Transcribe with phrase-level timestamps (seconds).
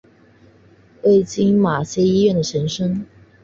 [1.03, 3.05] 为今马偕医院的前身。